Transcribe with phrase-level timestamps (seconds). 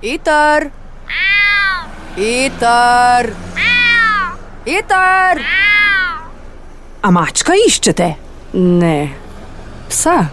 [0.00, 0.70] Iter!
[2.16, 3.34] Iter!
[4.64, 5.40] Iter!
[7.04, 8.06] A mačka iščete?
[8.56, 9.12] Ne,
[9.92, 10.24] psa.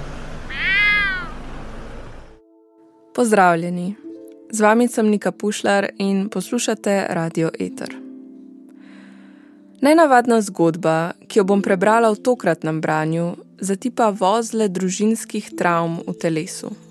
[3.11, 3.91] Pozdravljeni,
[4.55, 7.92] z vami sem Nika Pušlar in poslušate Radio Eter.
[9.84, 16.87] Nenavadna zgodba, ki jo bom prebrala v tokratnem branju, zatipa vozle družinskih travm v telesu.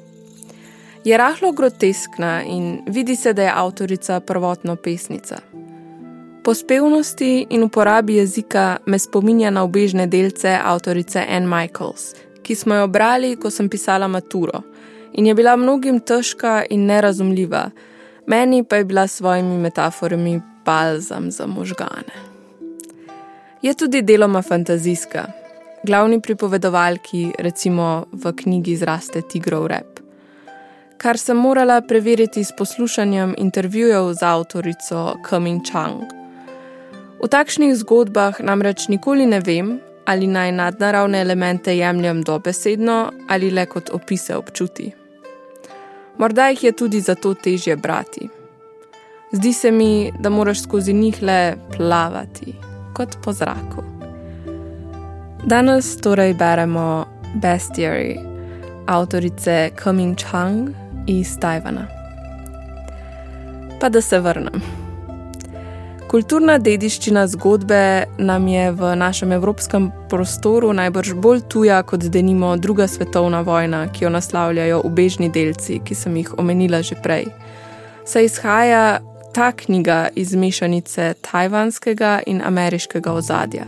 [1.06, 5.36] Je rahlo groteskna in vidi se, da je avtorica prvotno pesnica.
[6.44, 12.74] Po spevnosti in uporabi jezika me spominja na obežne delce avtorice Anne Michaels, ki smo
[12.74, 14.62] jo brali, ko sem pisala maturo,
[15.12, 17.70] in je bila mnogim težka in nerazumljiva,
[18.26, 22.16] meni pa je bila s svojimi metaforami balzam za možgane.
[23.62, 25.26] Je tudi deloma fantazijska.
[25.84, 29.95] Glavni pripovedovalki, recimo v knjigi Zraste tigrov rep
[30.98, 36.02] kar sem morala preveriti s poslušanjem intervjujev z avtorico Coming Chang.
[37.22, 43.66] V takšnih zgodbah namreč nikoli ne vem, ali naj nadnaravne elemente jemljem dobesedno ali le
[43.66, 44.92] kot opise občuti.
[46.18, 48.28] Morda jih je tudi zato težje brati.
[49.32, 52.54] Zdi se mi, da moraš skozi njih le plavati,
[52.94, 53.82] kot po zraku.
[55.44, 58.36] Danes torej beremo Bestiary
[58.86, 61.86] avtorice Coming Chang iz Tajvana.
[63.80, 64.62] Pa da se vrnem.
[66.06, 72.86] Kulturna dediščina zgodbe nam je v našem evropskem prostoru najbrž bolj tuja kot denimo druga
[72.86, 77.26] svetovna vojna, ki jo naslavljajo ubežni delci, ki sem jih omenila že prej.
[78.06, 79.00] Se izhaja
[79.34, 83.66] ta knjiga iz mešanice tajvanskega in ameriškega ozadja.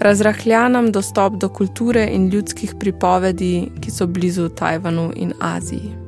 [0.00, 6.01] Razrahlja nam dostop do kulture in ljudskih pripovedi, ki so blizu Tajvanu in Aziji.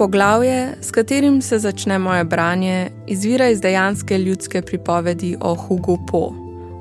[0.00, 6.32] Poglavje, s katerim se začne moje branje, izvira iz dejanske ljudske pripovedi o Hugo Po,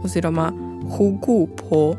[0.04, 0.52] oziroma
[0.98, 1.96] Hugo Po,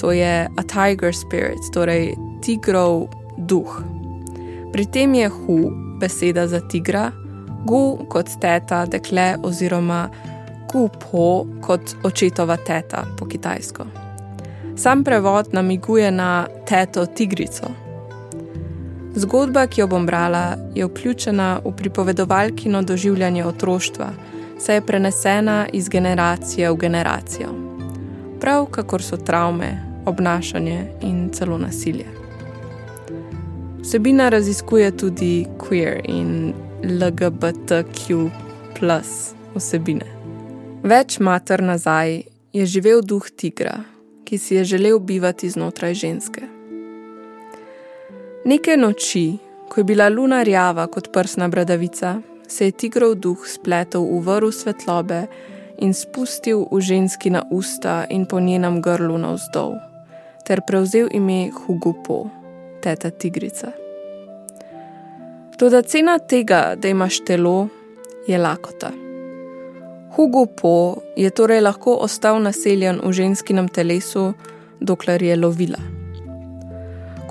[0.00, 3.08] to je a tiger spirit, torej tigrov
[3.38, 3.82] duh.
[4.72, 5.58] Pri tem je Hu
[6.00, 7.10] beseda za tigra,
[7.66, 10.08] Gu kot teta, dekle oziroma
[10.72, 13.84] Gu Po kot očetova teta po kitajsko.
[14.76, 17.91] Sam prevod namiguje na teto tigrico.
[19.14, 24.08] Zgodba, ki jo bom brala, je vključena v pripovedovalkino doživljanje otroštva,
[24.58, 27.48] saj je prenesena iz generacije v generacijo.
[28.40, 32.06] Prav kakor so travme, obnašanje in celo nasilje.
[33.82, 38.30] Vsebina raziskuje tudi queer in LGBTQ
[39.54, 40.06] vsebine.
[40.82, 42.22] Več mater nazaj
[42.52, 43.84] je živel duh tigra,
[44.24, 46.61] ki si je želel bivati znotraj ženske.
[48.44, 49.38] Neke noči,
[49.68, 52.16] ko je bila luna rjava kot prsna bradavica,
[52.48, 55.26] se je tigrov duh spletel v vrhu svetlobe
[55.78, 59.78] in spustil v ženski na usta in po njenem grlu navzdol,
[60.44, 62.26] ter prevzel ime Hugupo,
[62.82, 63.70] teta tigrica.
[65.58, 67.68] Toda cena tega, da imaš telo,
[68.26, 68.90] je lakota.
[70.16, 74.32] Hugupo je torej lahko ostal naseljen v ženskinem telesu,
[74.80, 76.01] dokler je lovila.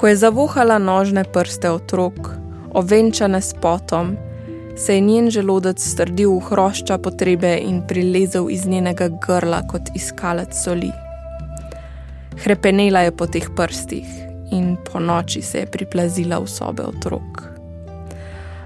[0.01, 2.33] Ko je zavohala nožne prste otrok,
[2.73, 4.15] ovenčane s potom,
[4.77, 10.57] se je njen želodec strdil v hrošča potrebe in prilezel iz njenega grla kot iskalec
[10.63, 10.89] soli.
[12.41, 14.09] Hrepenela je po teh prstih
[14.51, 17.45] in po noči se je priplazila v sobe otrok.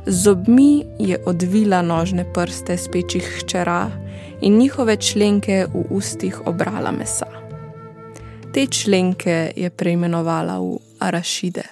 [0.06, 3.91] Z zobmi je odvila nožne prste spečih hčera
[4.41, 7.28] in njihove členke v ustih obrala mesa.
[8.53, 11.63] Te členke je preimenovala v arašide.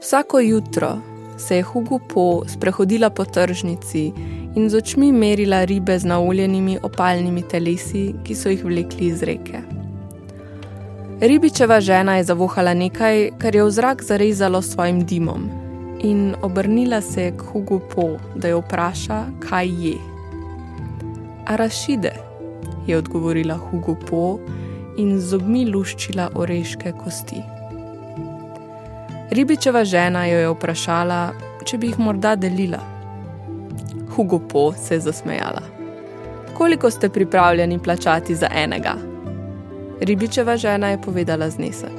[0.00, 0.98] Vsako jutro
[1.38, 4.12] se je Hugo Po sprehodila po tržnici
[4.56, 9.62] in z očmi merila ribe z naoljenimi opalnimi telesi, ki so jih vlekli iz reke.
[11.20, 15.50] Ribičeva žena je zavohala nekaj, kar je v zrak zarezalo svojim dimom,
[16.00, 19.98] in obrnila se je k Hugo Po, da jo vpraša, kaj je.
[21.46, 22.12] Arašide,
[22.86, 24.38] je odgovorila Hugo Po
[24.96, 27.57] in z zobmi luščila oreške kosti.
[29.30, 31.18] Ribičeva žena jo je vprašala,
[31.68, 32.78] če bi jih morda delila.
[34.14, 35.60] Hugo Po se je zasmejala.
[36.56, 38.94] Koliko ste pripravljeni plačati za enega?
[40.00, 41.92] Ribičeva žena je povedala znesek.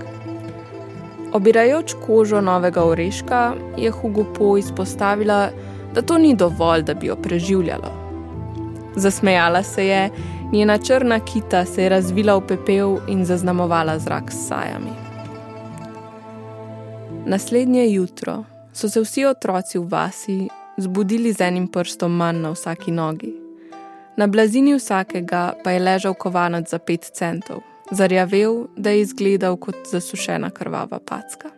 [1.33, 5.49] Obirajoč kožo novega oreška, je Hugo Po izpostavila,
[5.93, 7.91] da to ni dovolj, da bi jo preživljalo.
[8.95, 10.09] Zasmejala se je,
[10.51, 15.08] njena črna kita se je razvila v pepel in zaznamovala zrak s sajami.
[17.29, 20.47] Naslednje jutro so se vsi otroci v vasi
[20.77, 23.33] zbudili z enim prstom manj na vsaki nogi.
[24.17, 27.61] Na blazini vsakega pa je ležal kovanec za pet centov,
[27.91, 31.49] zarjavel, da je izgledal kot zasušena krvava packa.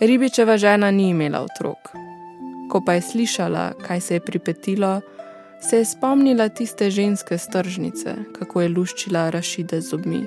[0.00, 1.92] Ribičeva žena ni imela otrok.
[2.70, 5.00] Ko pa je slišala, kaj se je pripetilo,
[5.60, 10.24] se je spomnila tiste ženske stržnice, kako je luščila rašide z zobmi.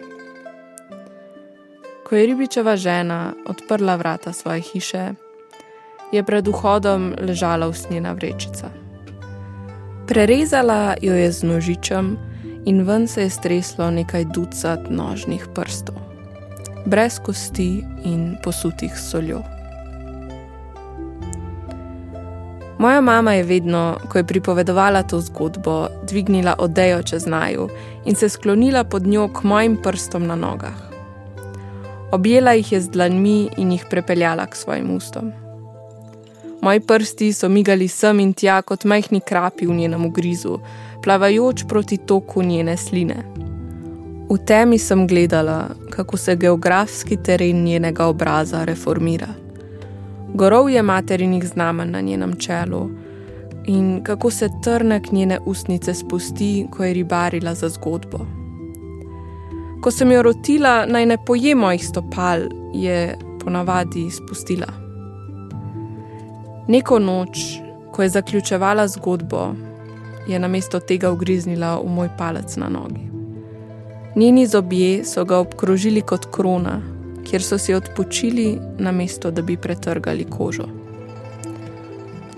[2.05, 5.13] Ko je ribičeva žena odprla vrata svoje hiše,
[6.11, 8.69] je pred vhodom ležala usnjena vrečica.
[10.07, 12.17] Prerezala jo je z nožičem
[12.65, 15.97] in ven se je streslo nekaj ducat nožnih prstov,
[16.85, 19.41] brez kosti in posutih soljo.
[22.77, 27.69] Moja mama je vedno, ko je pripovedovala to zgodbo, dvignila odejo čez naju
[28.05, 30.94] in se sklonila pod njo k mojim prstom na nogah.
[32.15, 35.31] Objela jih je z dlanmi in jih prepeljala k svojim ustom.
[36.61, 40.59] Moji prsti so migali sem in tja kot majhni krapi v njenem grizu,
[41.03, 43.17] plavajoč proti toku njene sline.
[44.29, 49.33] V temi sem gledala, kako se geografski teren njenega obraza reformira.
[50.33, 52.89] Gorov je materinih znamen na njenem čelu
[53.65, 58.44] in kako se trnek njene ustnice spusti, ko je ribarila za zgodbo.
[59.85, 62.39] Ko sem jo rotila, naj ne poje mojih stopal,
[62.73, 64.65] je ponavadi spustila.
[66.67, 67.43] Neko noč,
[67.93, 69.53] ko je zaključevala zgodbo,
[70.27, 73.05] je namesto tega ugriznila v moj palec na nogi.
[74.15, 76.81] Njeni zobje so ga obkrožili kot krona,
[77.29, 80.65] kjer so si odpočili, namesto da bi pretrgali kožo.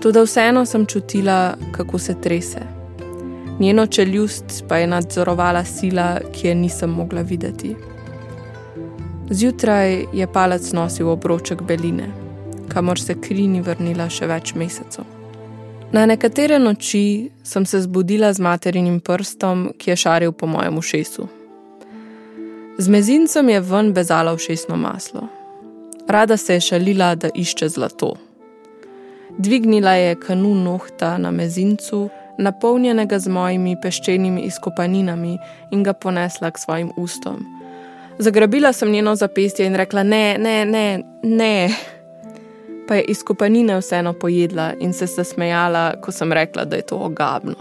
[0.02, 2.77] Tudi vseeno sem čutila, kako se trese.
[3.58, 7.76] Njeno čeljust pa je nadzorovala sila, ki je nisem mogla videti.
[9.30, 12.06] Zjutraj je palec nosil obroček beline,
[12.68, 15.04] kamor se kri ni vrnila še več mesecev.
[15.92, 21.28] Na nekatere noči sem se zbudila z materinim prstom, ki je šaril po mojem ušesu.
[22.78, 25.26] Z mezincem je ven bezala všesno maslo.
[26.08, 28.14] Rada se je šalila, da išče zlato.
[29.38, 32.08] Dvignila je kanu nohta na mezincu,
[32.38, 35.38] napolnjenega z mojimi peščenimi izkopaninami,
[35.70, 37.44] in ga ponesla k svojim ustom.
[38.18, 41.68] Zagrabila sem njeno zapestje in rekla: Ne, ne, ne, ne
[42.88, 46.96] pa je iz kopanine vseeno pojedla in se zasmejala, ko sem rekla, da je to
[46.96, 47.54] ogabno.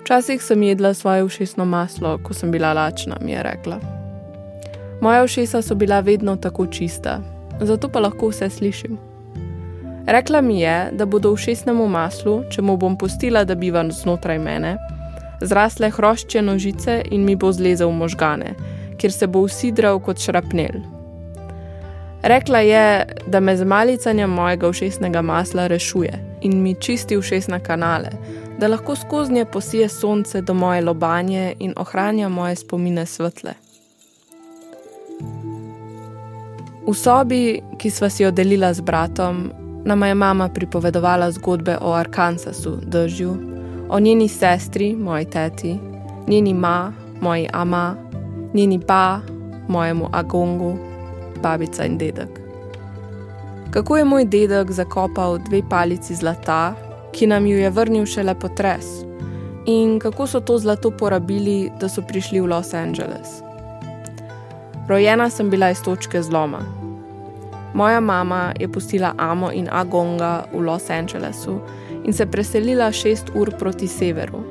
[0.00, 3.80] Včasih sem jedla svoje všesno maslo, ko sem bila lačna, mi je rekla.
[5.00, 7.20] Moja všesa so bila vedno tako čista,
[7.60, 8.98] zato pa lahko vse slišim.
[10.06, 14.76] Rekla mi je, da bodo všesnemu maslu, če mu bom pustila, da biva znotraj mene,
[15.40, 18.54] zrasle hrošče nožice in mi bo zlezel v možgane,
[18.98, 20.80] kjer se bo usidral kot šrapnel,
[22.22, 28.10] Rekla je, da me z malicanjem mojega všesnega masla rešuje in mi čisti všesne kanale,
[28.58, 33.52] da lahko skozi nje posije sonce do moje lobanje in ohranja moje spomine svetle.
[36.86, 39.50] V sobi, ki sva si jo delila z bratom,
[39.84, 43.36] nama je mama pripovedovala zgodbe o Arkansasu, držju,
[43.88, 45.78] o njeni sestri, moji teti,
[46.28, 47.96] njeni ma, moji ama,
[48.54, 49.20] njeni pa,
[49.68, 50.76] mojemu agongu
[51.42, 52.40] babica in dedek.
[53.70, 56.74] Kako je moj dedek zakopal dve palici zlata,
[57.12, 58.86] ki nam ju je vrnil šele potres,
[59.66, 63.42] in kako so to zlato porabili, da so prišli v Los Angeles.
[64.88, 66.79] Rojena sem bila iz točke zloma.
[67.74, 71.60] Moja mama je pustila Amo in Agonga v Los Angelesu
[72.04, 74.42] in se preselila šest ur proti severu,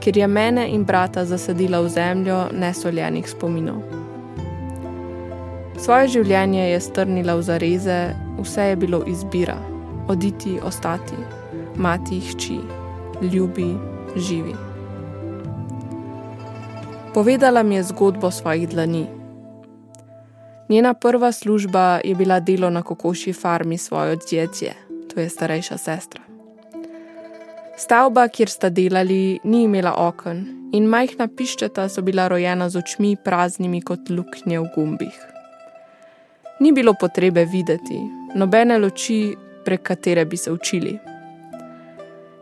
[0.00, 3.82] kjer je mene in brata zasadila v zemljo nesoljenih spominov.
[5.78, 7.98] Svoje življenje je strnila v zareze,
[8.40, 9.58] vse je bilo izbira:
[10.08, 11.18] oditi, ostati,
[11.76, 12.60] mati, hči,
[13.20, 13.74] ljubi,
[14.16, 14.54] živi.
[17.14, 19.15] Povedala mi je zgodbo svojih dlani.
[20.68, 24.74] Njena prva služba je bila delo na kokoši farmi svoje odjetje,
[25.14, 26.20] to je starejša sestra.
[27.76, 30.38] Stavba, kjer sta delali, ni imela okn
[30.72, 35.18] in majhna piščeta so bila rojena z očmi praznimi kot luknje v gumbih.
[36.60, 38.00] Ni bilo potrebe videti,
[38.34, 40.98] nobene luči, prek katere bi se učili.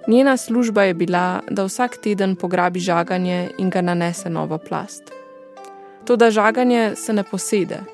[0.09, 5.13] Njena služba je bila, da vsak teden pograbi žaganje in ga nanese novo plast.
[6.05, 7.94] To, da žaganje se ne posede.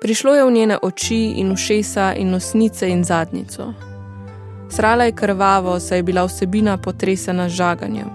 [0.00, 3.72] Prišlo je v njene oči in ušesa in nosnice in zadnico.
[4.68, 8.10] Srala je krvavo, saj je bila vsebina potresena žaganjem.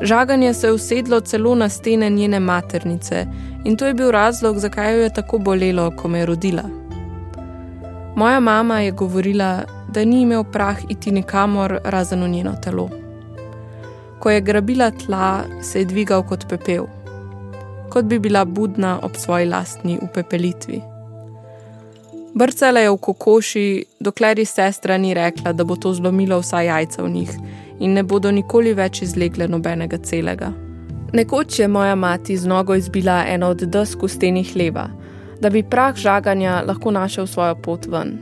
[0.00, 3.26] Žaganje se je usedlo celo na stene njene maternice
[3.64, 6.62] in to je bil razlog, zakaj jo je tako bolelo, ko me je rodila.
[8.16, 12.90] Moja mama je govorila, da ni imel prah iti nikamor razen v njeno telo.
[14.18, 16.84] Ko je grabila tla, se je dvigal kot pepel,
[17.90, 20.95] kot bi bila budna ob svoji lastni upepelitvi.
[22.36, 27.02] Brcala je v kokoši, dokler ji sestra ni rekla, da bo to zlomilo vsa jajca
[27.02, 27.30] v njih
[27.80, 30.50] in ne bodo nikoli več izlegle nobenega celega.
[31.16, 34.84] Nekoč je moja mati z nogo izbila eno od desk v steni hleva,
[35.40, 38.18] da bi prah žaganja lahko našel svojo pot ven.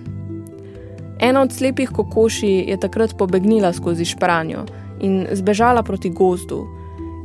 [1.19, 4.63] Ena od slepih kokoši je takrat pobegnila skozi špranjo
[5.01, 6.63] in zbežala proti gozdu,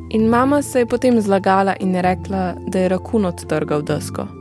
[0.09, 4.38] in mama se je potem zlagala in rekla, da je rakun odtrgal desko.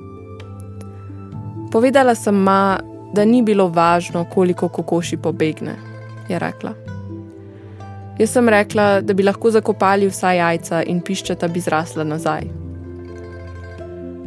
[1.73, 2.79] Povedala sem ma,
[3.13, 5.75] da ni bilo važno, koliko kokoši pobegne,
[6.29, 6.73] je rekla.
[8.19, 12.49] Jaz sem rekla, da bi lahko zakopali vsa jajca in piščeta bi zrasla nazaj.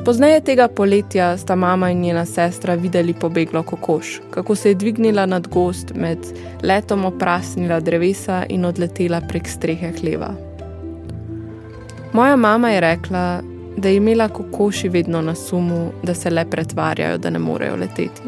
[0.06, 5.26] Pozneje tega poletja sta mama in njena sestra videli pobeglo kokoš, kako se je dvignila
[5.26, 6.18] nad gost, med
[6.64, 10.32] letom oprasnila drevesa in odletela prek strehe hleva.
[12.14, 13.42] Moja mama je rekla,
[13.82, 18.22] da je imela kokoši vedno na sumu, da se le pretvarjajo, da ne morejo leteti,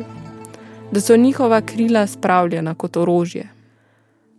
[0.92, 3.50] da so njihova krila spravljena kot orožje.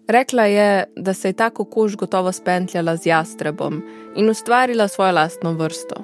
[0.08, 3.82] Rekla je, da se je ta kokoš gotovo spentljala z jastrebom
[4.16, 5.94] in ustvarila svojo lastno vrsto.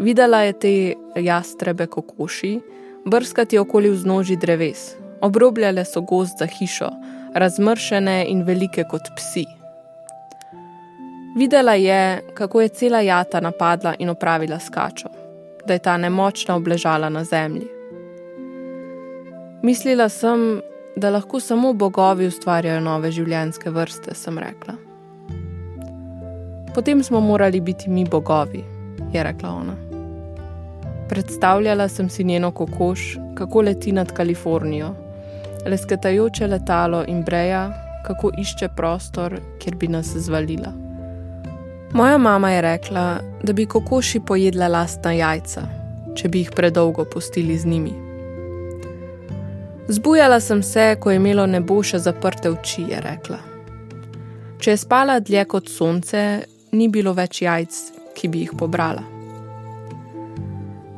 [0.00, 2.60] Videla je te jastrebe kokoši,
[3.04, 6.90] brskati okoli vznoži dreves, obrobljale so gost za hišo,
[7.34, 9.63] razmršene in velike kot psi.
[11.36, 15.08] Videla je, kako je cela jata napadla in opravila skačo,
[15.66, 17.66] da je ta nemočna obležala na zemlji.
[19.62, 20.60] Mislila sem,
[20.96, 24.74] da lahko samo bogovi ustvarjajo nove življenjske vrste, sem rekla.
[26.74, 28.64] Potem smo morali biti mi bogovi,
[29.12, 29.74] je rekla ona.
[31.08, 34.94] Predstavljala sem si njeno kokoš, kako leti nad Kalifornijo,
[35.66, 37.70] lesketajoče letalo in breja,
[38.06, 40.83] kako išče prostor, kjer bi nas zvalila.
[41.94, 45.62] Moja mama je rekla, da bi kokoši pojedla lastna jajca,
[46.18, 47.92] če bi jih predolgo pustili z njimi.
[49.88, 53.38] Zbujala sem se, ko je imelo nebo še zaprte oči, je rekla.
[54.58, 56.26] Če je spala dlje kot sonce,
[56.72, 57.80] ni bilo več jajc,
[58.18, 59.06] ki bi jih pobrala.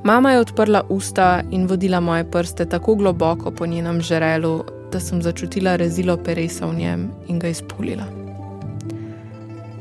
[0.04, 4.62] Mama je odprla usta in vodila moje prste tako globoko po njenem žerelu,
[4.92, 8.25] da sem začutila rezilo peresa v njem in ga izpulila.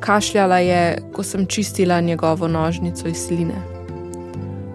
[0.05, 3.55] Kašljala je, ko sem čistila njegovo nožnico iz sline.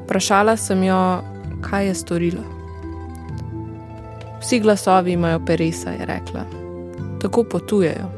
[0.05, 1.23] Vprašala sem jo,
[1.63, 2.43] kaj je storilo.
[4.41, 6.45] Vsi glasovi imajo peresa, je rekla.
[7.23, 8.11] Tako potujejo.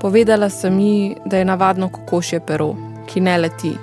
[0.00, 2.74] Povedala sem ji, da je navadno kokošje pero,
[3.06, 3.74] ki ne leti.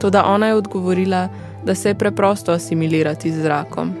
[0.00, 1.28] Toda ona je odgovorila,
[1.64, 3.94] da se je preprosto asimilirati z zrakom.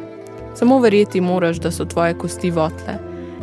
[0.54, 2.98] Samo verjeti moraš, da so tvoje kosti votle.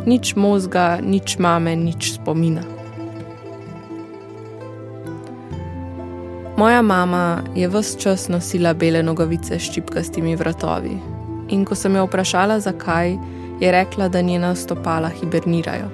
[0.06, 2.81] Nič možga, nič mame, nič spomina.
[6.62, 10.94] Moja mama je vse čas nosila bele nogavice s čipkastimi vratovi,
[11.48, 13.16] in ko sem jo vprašala, zakaj,
[13.60, 15.88] je rekla, da njena stopala hibernirajo.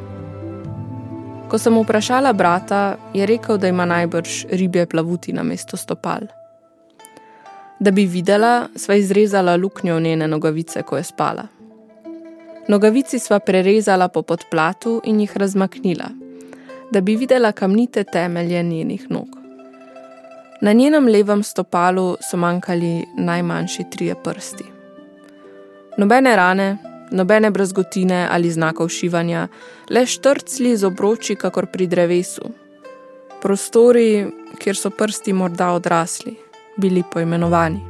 [1.49, 6.29] Ko sem vprašala brata, je rekel, da ima najbrž ribje plavuti na mesto stopal.
[7.81, 11.47] Da bi videla, sva izrezala luknjo v njene nogavice, ko je spala.
[12.69, 16.13] Nogavici sva prerezala po podplatu in jih razmaknila,
[16.93, 19.38] da bi videla kamnite temelje njenih nog.
[20.61, 24.65] Na njenem levem stopalu so manjkali najmanjši trije prsti.
[25.97, 26.77] Nobene rane,
[27.11, 29.49] nobene brazgotine ali znakov šivanja,
[29.91, 32.43] le štrcli z obroči, kakor pri drevesu.
[33.43, 34.27] Prostori,
[34.59, 36.35] kjer so prsti morda odrasli,
[36.77, 37.81] bili poimenovani.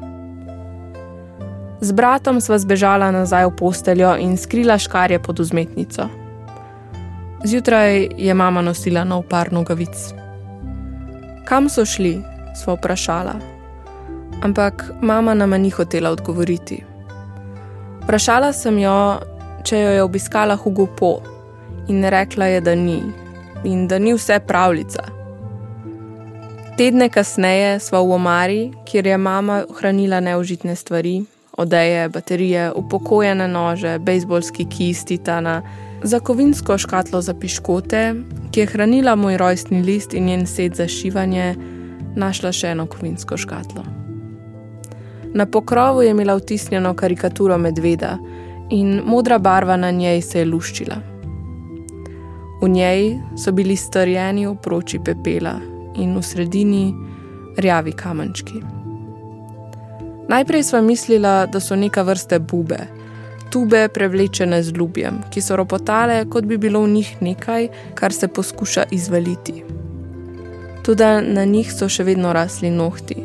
[1.80, 6.08] Z bratom sva zbežala nazaj v posteljo in skrila škarje pod vzmetnico.
[7.44, 9.94] Zjutraj je mama nosila nov par nogavic.
[11.46, 12.18] Kam so šli?
[12.58, 13.38] Sva vprašala.
[14.42, 16.82] Ampak mama nama ni hotela odgovoriti.
[18.02, 18.98] Vprašala sem jo,
[19.64, 21.18] če jo je obiskala Hugo Po
[21.88, 23.00] in rekla je, da ni
[23.64, 25.02] in da ni vse pravljica.
[26.78, 31.24] Tedne kasneje sva v omari, kjer je mama hranila neužitne stvari,
[31.58, 35.62] odeje, baterije, upokojene nože, bejzbolski kis titana,
[36.02, 38.14] za kovinsko škatlo za piškote,
[38.52, 41.56] ki je hranila moj rojstni list in njen set za šivanje,
[42.18, 43.84] našla še eno kovinsko škatlo.
[45.34, 48.16] Na pokrovu je imela vtisnjeno karikaturo medveda
[48.70, 50.96] in modra barva na njej se je luščila.
[52.62, 55.54] V njej so bili strjeni oproči pepela
[55.96, 56.94] in v sredini
[57.58, 58.62] rjavi kamenčki.
[60.28, 62.78] Najprej sva mislila, da so neka vrste bube,
[63.50, 68.28] tube prevlečene z ljubjem, ki so ropotale, kot bi bilo v njih nekaj, kar se
[68.28, 69.64] poskuša izvaliti.
[70.88, 73.18] Tudi na njih so še vedno rasli nohti,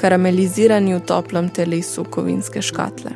[0.00, 3.12] karamelizirani v toplem telesu kovinske škatle.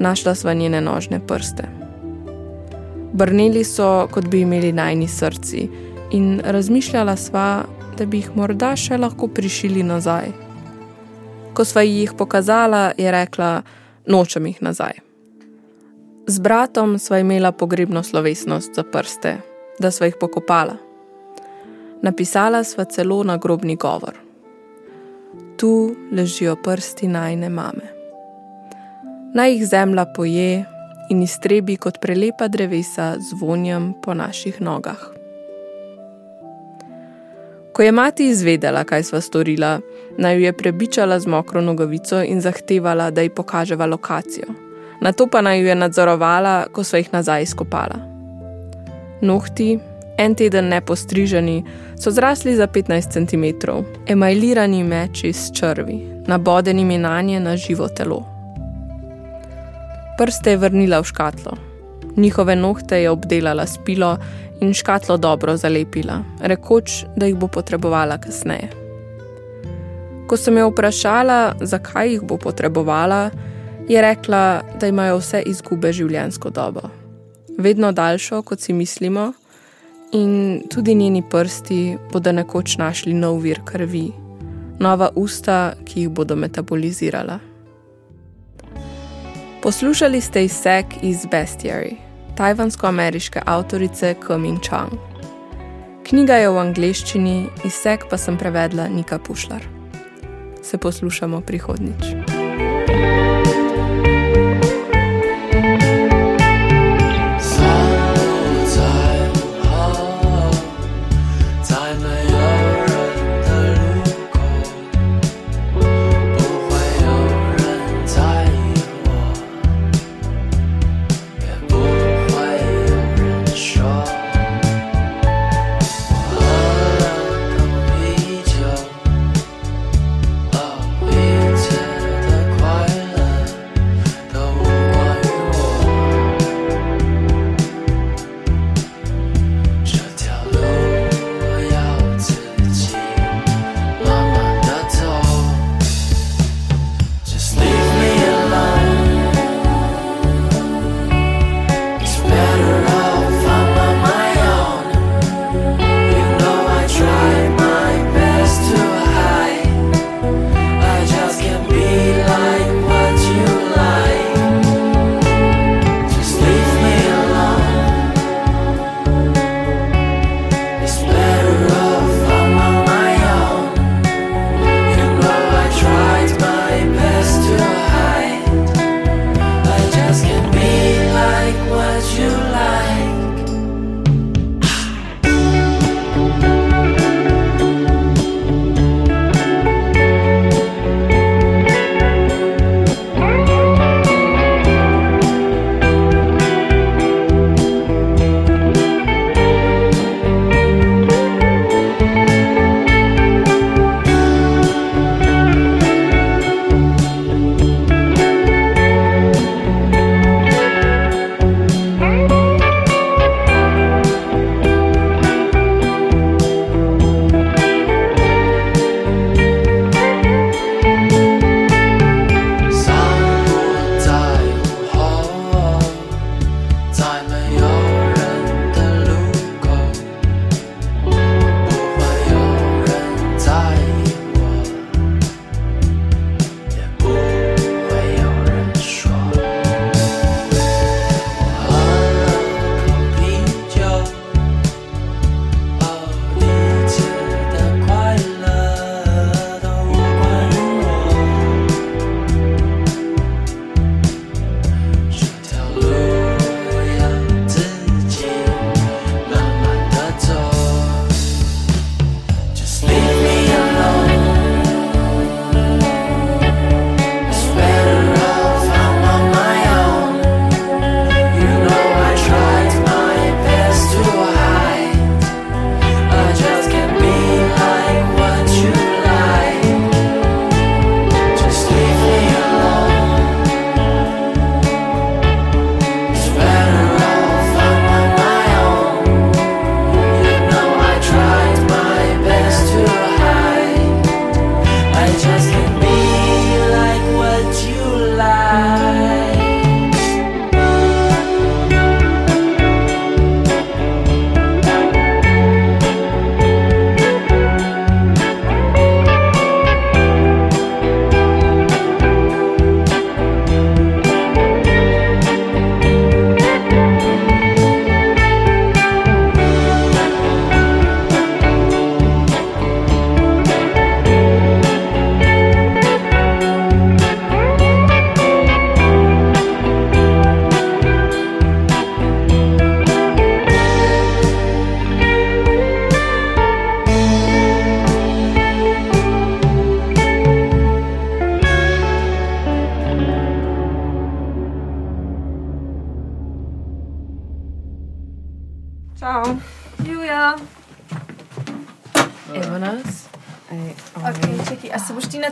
[0.00, 1.66] Našla sva njene nožne prste.
[3.12, 5.66] Brneli so, kot bi imeli najni srci,
[6.16, 7.66] in razmišljala sva,
[7.98, 10.32] da bi jih morda še lahko prišili nazaj.
[11.52, 13.50] Ko sva jih pokazala, je rekla:
[14.08, 14.96] Nočem jih nazaj.
[16.24, 19.36] Z bratom sva imela pogrebno slovesnost za prste,
[19.76, 20.80] da sva jih pokopala.
[22.04, 24.12] Napisala sva celo nagrobni govor.
[25.56, 27.86] Tu ležijo prsti najne mame.
[29.34, 30.64] Naj jih zemlja poje
[31.10, 35.00] in iztrebi kot prelepa drevesa z vonjem po naših nogah.
[37.72, 39.78] Ko je mati izvedela, kaj sva storila,
[40.18, 44.52] naj jo je prebičala z mokro nogavico in zahtevala, da ji pokaževa lokacijo.
[45.00, 47.96] Na to pa naj jo je nadzorovala, ko sva jih nazaj izkopala.
[49.20, 49.78] Nohti,
[50.18, 51.64] en teden nepostriženi,
[51.98, 53.70] so zrasli za 15 cm,
[54.06, 58.22] emajlirani meči s črvi, nabodenimi na nje na živo telo.
[60.18, 61.52] Prste je vrnila v škatlo.
[62.16, 64.16] Njihove nohte je obdelala s pilo
[64.60, 68.70] in škatlo dobro zalepila, rekoč, da jih bo potrebovala kasneje.
[70.26, 73.30] Ko sem jo vprašala, zakaj jih bo potrebovala,
[73.88, 76.88] je rekla, da imajo vse izgube življenjsko dobo.
[77.58, 79.32] Vedno daljšo, kot si mislimo,
[80.14, 84.12] in tudi njeni prsti bodo nekoč našli nov vir krvi,
[84.78, 87.38] nova usta, ki jih bodo metabolizirala.
[89.62, 92.04] Poslušali ste izsek iz Bestiary
[92.36, 94.92] tajvansko-ameriške avtorice Coming Chang.
[96.08, 99.62] Knjiga je v angleščini, izsek pa sem prevedla Nika Pušlar.
[100.62, 102.02] Se poslušamo prihodnič.
[102.02, 103.33] Čau.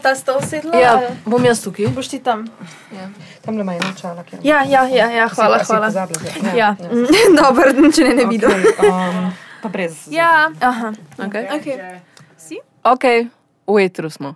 [0.02, 0.76] Ta stol sedla?
[0.78, 0.92] Ja,
[1.24, 1.86] bom jaz tukaj.
[1.94, 2.46] Boš ti tam?
[3.42, 5.88] Tam le ima ena čala, ki Ja, ja, ja, ja hvala, hvala.
[5.94, 6.06] Ja,
[6.56, 6.76] Ja,
[7.42, 8.50] dobro, če ne, ne vidim.
[8.50, 10.06] um, pa brez.
[10.10, 10.92] Ja, aha.
[11.18, 11.46] Okay.
[11.58, 12.00] Okay.
[12.84, 13.04] ok,
[13.66, 14.34] v etru smo.